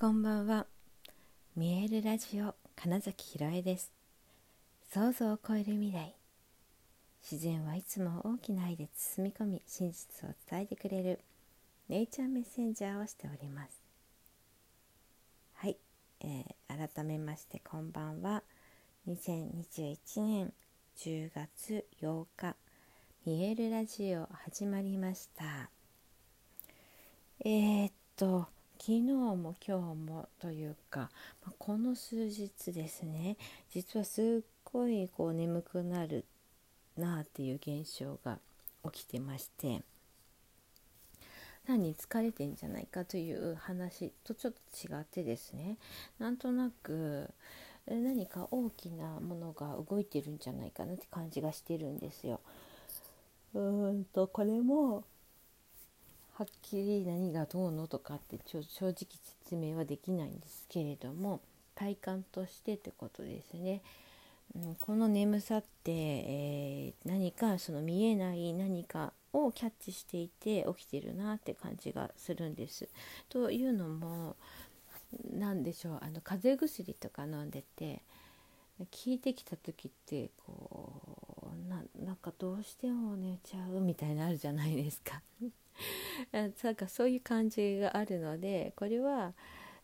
[0.00, 0.66] こんばんは。
[1.54, 3.92] 見えるラジオ金崎ひろえです。
[4.90, 6.14] 想像を超える未来。
[7.22, 11.20] 自然はいつも大きな愛で包み込み真実を伝えてくれる
[11.90, 13.82] ネイチャーメッセンジャーをしております。
[15.56, 15.76] はい、
[16.20, 18.42] えー、改めましてこんばんは。
[19.06, 20.52] 2021年
[20.96, 22.56] 10月8日
[23.26, 25.68] 見えるラジオ始まりました。
[27.44, 28.46] えー、っと
[28.80, 31.10] 昨日も今日もというか
[31.58, 33.36] この数日ですね
[33.70, 36.24] 実はすっごいこう眠くなる
[36.96, 38.38] なあっていう現象が
[38.90, 39.82] 起きてまして
[41.66, 44.58] 単に疲れてんじゃないかという話とちょっと
[44.94, 45.76] 違ってですね
[46.18, 47.28] なんとなく
[47.86, 52.40] 何か大きなものが動いてるんじゃないかなって感じがしてるんですよ。
[53.52, 55.04] うーんとこれも
[56.34, 58.94] はっきり何がどうのとかって正直
[59.44, 61.40] 説明はできないんですけれども
[61.74, 63.82] 体感としてってことですね。
[64.56, 72.88] うん、この眠さって、えー、何かその見えない何かをキャッチしていて起きてるなって感じがするんです。
[73.28, 74.36] というのも
[75.32, 78.02] 何でしょうあの風邪薬とか飲んでて
[78.78, 80.92] 効いてきた時ってこ
[81.98, 85.20] うなんかどうしても寝ちゃうみたいなあるじゃないですか
[86.32, 89.32] なんかそういう感じがあるのでこれは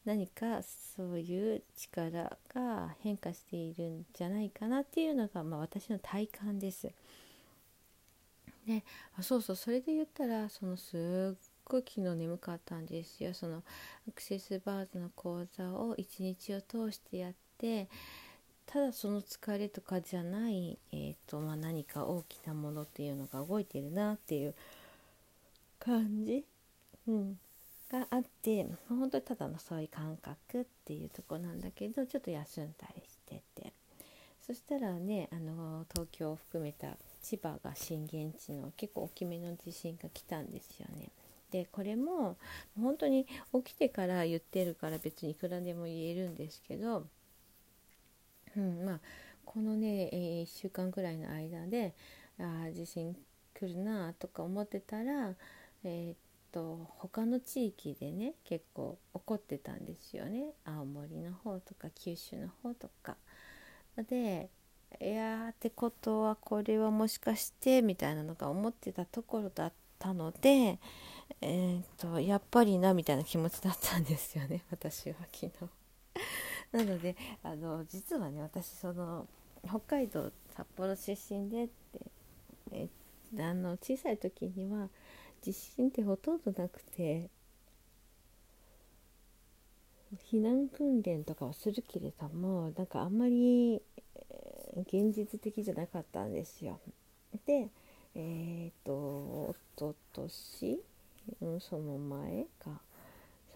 [0.04, 6.92] 何かそういう力が変化しているんじゃないかなっていうのが、まあ、私の体感です。
[8.66, 8.82] で
[9.16, 13.62] あそうそうそれで言ったらそのすっごい昨日眠かったんですよその
[14.08, 17.88] アクセスバーズの講座を一日を通してやって
[18.66, 24.54] ただその疲れとかじゃない、えーとまあ、何か大きなものっていうのが動いてるなっていう
[25.86, 26.44] 感じ、
[27.06, 27.38] うん、
[27.90, 33.72] があって本当にただのそういう感覚っていうとこなんだけどちょっと休んだりしてて。
[34.46, 41.08] そしたらねあの東京を含めた千葉が震源地の結構大きめの地震が来たんですよね。
[41.50, 42.36] でこれも
[42.80, 47.06] 本当に起きてから言ってるから別にいくらでも言えるんですけど、
[48.56, 49.00] うんまあ、
[49.44, 51.94] このね、えー、1週間ぐらいの間で
[52.38, 53.16] あ地震
[53.54, 55.34] 来るなとか思ってたら
[55.88, 56.16] えー、っ
[56.50, 63.16] と他の地域でね結構起こってたんですよね青森の方とか九州の方とか。
[63.96, 64.50] で
[65.00, 70.78] いやーってことはこれはもしかしてみたいなのが思ってたところだったので、
[71.40, 75.52] えーと、やっぱりなみたいな気持ちだったんですよね 私は昨日。
[76.72, 79.28] なのであの実はね私その
[79.64, 82.00] 北海道札幌出身でって、
[82.72, 82.88] え
[83.38, 84.88] あの小さい時には
[85.46, 87.30] 地震ってほとんどなくて
[90.32, 93.80] 避難訓練とかはするけれどもなんかあんまり
[94.88, 96.80] 現実的じゃなかったんですよ。
[97.46, 97.68] で
[98.16, 100.80] えっ、ー、とおととし、
[101.40, 102.80] うん、その前か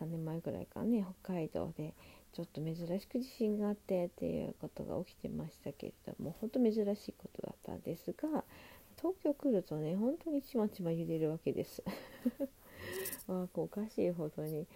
[0.01, 1.93] 3年前ぐらいかね北海道で
[2.33, 8.45] ちょっと珍しく地震があってっていうことが起きてましたけれども本当珍しいことだったんですが
[9.01, 11.83] 東京来るとね本当にちまちま揺れるわけです。
[13.29, 14.67] あおかしいほどに、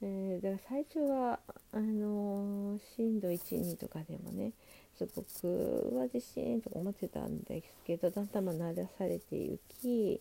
[0.00, 1.40] えー、だから最初は
[1.72, 4.52] あのー、震度12とかでもね
[4.96, 10.20] すごくは地震とか思ってたんですけどだんだん慣らされていき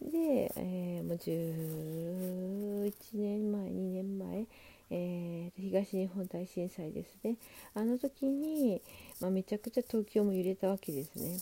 [0.00, 4.46] で、えー、もう11年前2年前、
[4.90, 7.36] えー、東日本大震災ですね。
[7.74, 8.80] あの時に、
[9.20, 11.38] まあ、めちゃくちゃ東京も揺れたわけですね。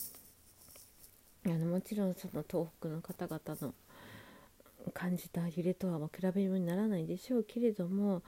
[1.47, 3.73] あのもちろんその東北の方々の
[4.93, 8.21] 感じた揺れとは比べ物にならないでしょうけれども、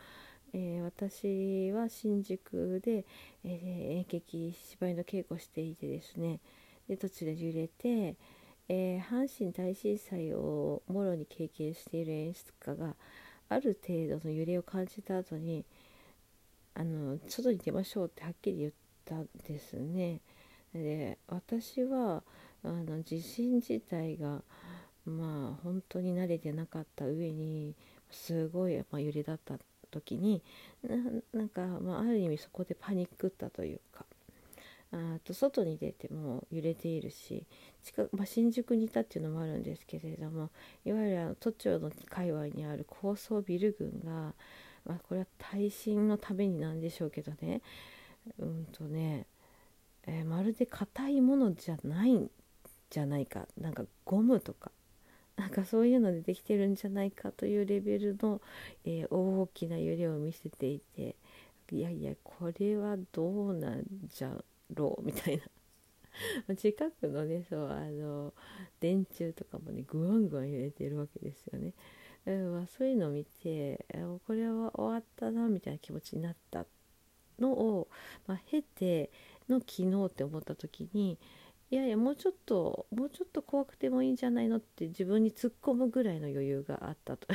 [0.54, 3.06] えー、私は新宿で、
[3.44, 6.40] えー、演劇芝居の稽古していてですね
[6.88, 8.16] で途中で揺れて、
[8.70, 12.96] えー、阪神大震災をもろに経験している演出家が
[13.50, 15.66] ある程度の揺れを感じた後に
[16.74, 18.72] あの外に出ましょうってはっきり言っ
[19.04, 20.22] たんですね。
[20.74, 22.24] で私は
[22.64, 24.42] あの地震自体が
[25.06, 27.76] まあ本当に慣れてなかった上に
[28.12, 29.56] すごい、まあ、揺れだった
[29.92, 30.42] 時に
[31.34, 34.06] なんか、まあ、ある意味そこでパニックったというか
[34.92, 37.46] あと外に出ても揺れているし
[37.84, 40.50] 近まあ、新宿にいたっていうのもあるんですけれども
[40.84, 44.34] いわゆるあの都庁の界隈にある高層ビル群が、
[44.86, 47.62] まあ、これは耐震のためになんでしょうけどね。
[48.38, 49.26] うんとね、
[50.06, 52.30] えー、まるで硬いものじゃないん
[52.90, 53.48] じゃないか。
[53.60, 54.72] なんかゴムとか。
[55.38, 58.42] なんかそういうのでできてるんじゃないかというレベルの、
[58.84, 61.16] えー、大きな揺れを見せていて
[61.72, 64.34] いやいやこれはどうなんじゃ
[64.74, 65.06] ろう？
[65.06, 65.44] みたいな。
[66.58, 68.34] 近くのねそうあの
[68.80, 71.74] 電柱とかもねぐわんぐわん揺れてるわけですよね。
[72.26, 73.86] うん、そういうのを見て
[74.28, 76.66] これは終わったなみたいな気持ちになった
[77.40, 77.88] のを、
[78.28, 79.10] まあ、経て
[79.48, 81.18] の昨日って思った時に
[81.72, 87.28] いやいやもうちょっともうちょっと怖くてもいいんじゃないのって自分に突っ込むぐらいの余裕があったと。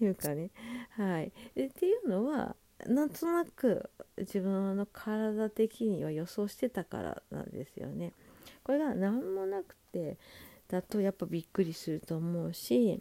[0.00, 0.50] いうかね。
[0.90, 1.28] はい。
[1.28, 2.56] っていうのは
[2.86, 8.12] なんとなく自分の体的には予想してたからなんですよね。
[8.62, 10.16] これが何もなくて
[10.68, 13.00] だとやっぱびっくりすると思うし、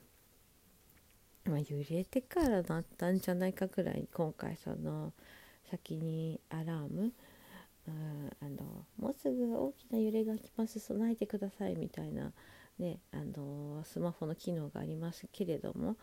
[1.46, 5.14] まあ、揺れてからなったんじゃないかぐらい今回その
[5.70, 7.12] 先にアラーム
[7.88, 12.34] うんあのもうすぐ大きな揺れが来ます備えてくださいみたいな、
[12.80, 15.96] ね、あのスマホの機能がありますけれども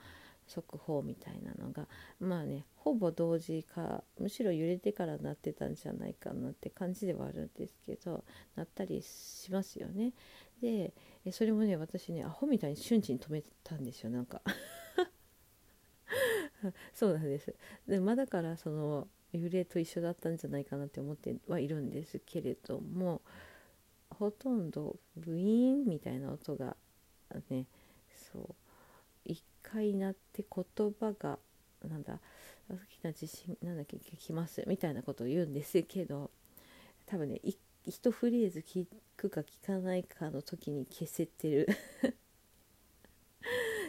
[0.47, 1.87] 速報みたいなのが
[2.21, 8.25] まあねほぼ同時かむしろ揺れてから鳴ってたんじゃないかなって感じではあるんですけど
[8.57, 10.13] 鳴ったりしますよね。
[10.61, 10.93] で
[11.33, 14.41] それもね私ねアホみたいに瞬時に止めたんですよなんか
[16.95, 17.55] そうなんです
[17.87, 23.21] でまだからその幽霊と一緒だったんじゃないかなって思ってはいるんですけれども
[24.11, 26.77] ほとんどブイーンみたいな音が
[27.51, 27.67] ね
[28.33, 28.55] そう
[29.25, 31.39] 一回なって言葉が
[31.89, 32.19] なんだ
[32.71, 36.31] 大きな地震なんだっけ来ますみたいなことを言うんですけど
[37.07, 41.69] 多分ね一フレーズ聞くか聞かないかの時に消せてる。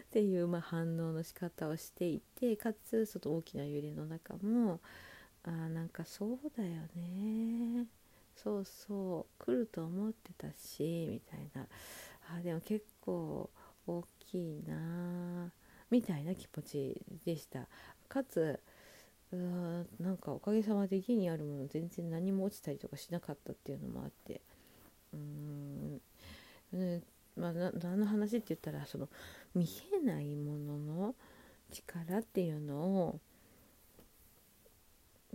[0.03, 4.79] っていう、まあ、反応の仕方をしていてかつその大きな揺れの中も
[5.47, 7.85] あなんかそうだよね。
[8.35, 9.43] そうそう。
[9.43, 11.67] 来ると思ってたしみたいな。
[12.35, 13.49] あでも結構
[13.85, 15.51] 大きいな。
[15.91, 17.67] みたいな気持ちでした。
[18.09, 18.59] かつ
[19.31, 24.41] うーなんかおかげさまで家にあるもの全然何も落ちたりとかしなかったっていうのもあって。
[25.13, 26.01] うーん、
[26.73, 27.03] ね、
[27.35, 29.09] まあ何の話って言ったらその
[29.53, 31.15] 見えないものの
[31.71, 33.19] 力っていうのを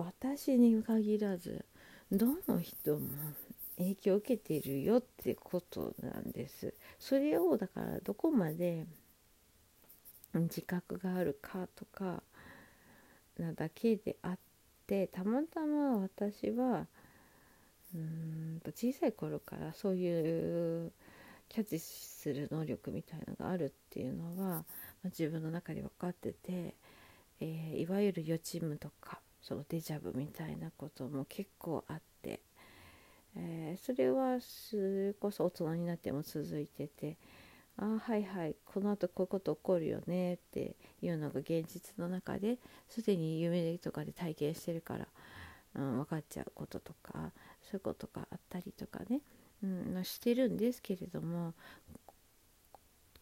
[0.00, 1.64] 私に限らず
[2.10, 3.08] どの人も
[3.76, 6.74] 影響を受けているよってことなんです。
[6.98, 8.86] それをだからどこまで
[10.34, 12.22] 自覚があるかとか
[13.38, 14.38] なだけであっ
[14.86, 16.86] てたまたま私は
[17.94, 20.92] うんと小さい頃からそういう
[21.48, 24.64] キャッチする能力みたいのがあるっていうのは、まあ、
[25.06, 26.74] 自分の中で分かってて、
[27.40, 32.40] えー、いわゆる予知夢とかそのデジャブみたいなことも結構あって、
[33.36, 37.16] えー、それはそれこそ大人になっても続いてて
[37.78, 42.58] ああはいはいこのあとこういうこと起こるよねっていうのが現実の中で
[42.88, 45.06] すでに夢とかで体験してるから、
[45.76, 47.32] うん、分かっちゃうこととか
[47.62, 49.20] そういうことがあったりとかね、
[49.62, 51.54] うん、してるんですけれども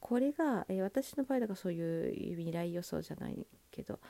[0.01, 4.01] これが、えー、私の場合だからそういう未来予想じゃないけど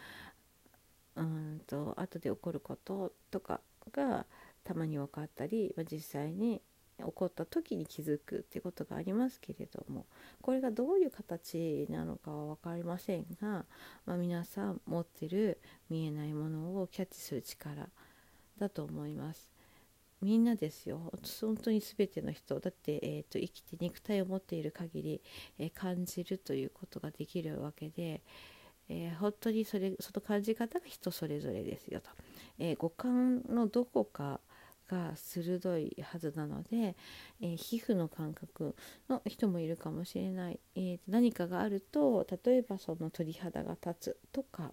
[1.19, 3.61] うんと後で起こることとか
[3.93, 4.26] が
[4.65, 6.62] たまに分かったり、まあ、実際に
[6.99, 10.06] 起こった時に気づくってことがありますけれども
[10.43, 13.65] これがどういう形なのかは分かりませんが、
[14.05, 15.59] まあ、皆さん持ってる
[15.91, 17.89] 見えないものをキャッチする力
[18.58, 19.48] だと思います。
[20.20, 25.22] みんなですよ本当に全ての人だって、えーと、生きて肉体を持っている限り、
[25.60, 28.20] えー、感じるということができるわけで、
[28.88, 32.10] えー、本当にそれその感じ方が人それぞれですよと、
[32.58, 34.40] えー、五感のどこか
[34.88, 36.96] が鋭いはずなので、
[37.40, 38.74] えー、皮膚の感覚
[39.08, 44.72] の人もいるかもしれない、えー、何かがあると例えばその鳥肌が立つとか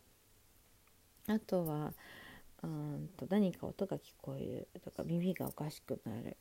[1.28, 1.94] あとは
[2.64, 6.38] うんと何か音が聞こえるとか耳がおかしくなる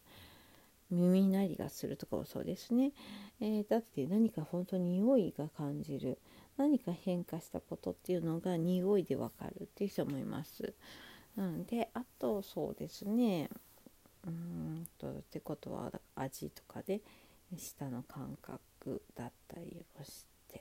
[0.90, 2.92] 耳鳴りがするとかもそうですね、
[3.40, 6.18] えー、だって何か本当に匂いが感じる。
[6.56, 10.72] 何か変化したことっていうのが匂いでわかるっていう人もいます。
[11.36, 13.50] うん、であとそうですね
[14.24, 17.00] うんとってことは味とかで
[17.56, 20.60] 舌の感覚だったりをしてっ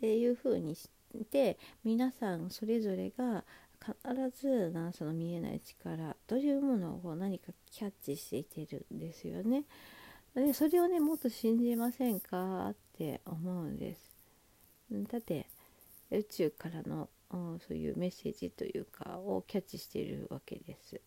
[0.00, 0.90] ていうふうにし
[1.30, 3.44] て皆さんそれぞれが
[3.80, 3.96] 必
[4.34, 9.64] ずなその見えない力というものを何かキャッチしていてるんですよね。
[10.34, 14.15] でそれをねもっと信じませんかって思うんです。
[14.90, 15.46] だって
[16.10, 21.00] 宇宙からのそういうメッセージというかをキャッチしているわけです。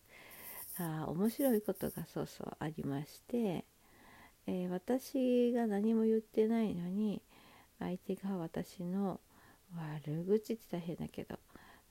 [0.78, 3.64] あ面白いことがそうそうありまして、
[4.46, 7.20] えー、私が何も言ってないのに
[7.78, 9.20] 相手が私の
[9.76, 11.38] 悪口って大変だけど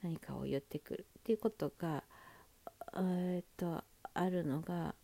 [0.01, 2.03] 何かを言ってくるっていうことが
[2.95, 4.95] えっとあるのが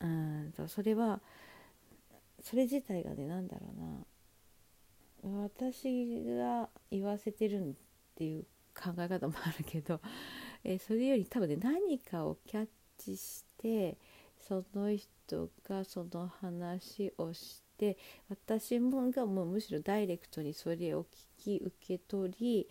[0.00, 1.20] うんとそれは
[2.42, 4.04] それ自体がね何だろうな
[5.22, 7.74] 私が言わせてるっ
[8.16, 10.00] ていう考え方もあるけど、
[10.64, 13.96] えー、それより多分ね何かをキャッチして
[14.40, 17.96] その人がその話をして
[18.28, 22.68] 私もがもうむしろダイレクトにそれを聞き受け取り、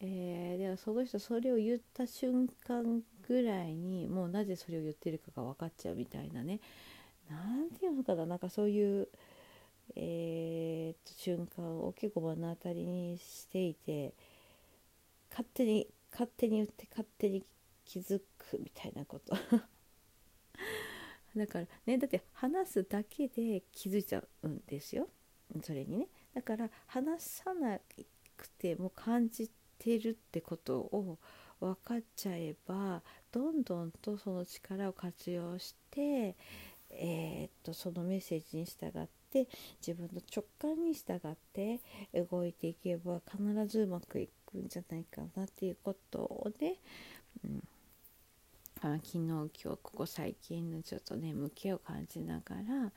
[0.00, 6.60] えー、ではその人それを言った瞬間ぐらいにもうなぜそれを言ってるかが分かっちゃうみたいなね。
[7.30, 9.08] 何て言うのかななんかそういう、
[9.96, 14.14] えー、瞬間を結構目の当たりにしていて
[15.30, 17.44] 勝手に勝手に言って勝手に
[17.84, 19.36] 気づくみたいなこと。
[21.36, 25.08] だからねだって話すだけで気づいちゃうんですよ。
[25.62, 26.08] それにね。
[26.34, 27.78] だから話さな
[28.36, 31.18] くても感じてるってことを
[31.60, 33.02] 分かっちゃえば
[33.32, 36.36] どんどんとその力を活用して、
[36.90, 39.46] えー、っとそのメッセージに従って
[39.86, 41.80] 自分の直感に従って
[42.30, 46.76] 動いていけば必ずうまくいくんじゃないかなっていうことをね、
[47.44, 47.62] うん
[48.80, 52.92] あ昨日今日ここ最近のちょっと眠気を感じながら、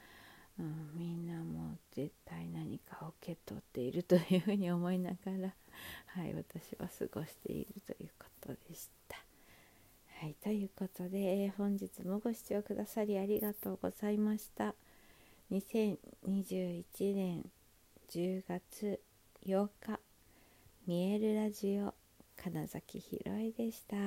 [0.59, 5.53] うん、みんなも絶対何かを受け取っているというふうに思いながら、
[6.05, 9.30] はい、私は過ごしているということでした。
[10.21, 14.75] はい、ということで、えー、本日もご視聴くださりありがとうございました。
[15.51, 16.83] 2021
[17.15, 17.45] 年
[18.11, 18.99] 10月
[19.47, 19.99] 8日
[20.85, 21.95] 見えるラジオ
[22.37, 23.97] 金崎ひろえでした。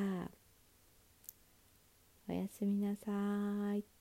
[2.28, 3.93] おやすみなさい。